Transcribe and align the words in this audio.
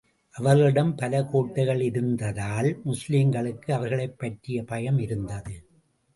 அவர்களிடம் 0.35 0.95
பல 0.95 1.23
கோட்டைகள் 1.23 1.81
இருந்ததால், 1.81 2.81
முஸ்லிம்களுக்கு 2.85 3.71
அவர்களைப் 3.71 4.19
பற்றிய 4.19 4.63
பயம் 4.63 4.99
இருந்தது. 4.99 5.63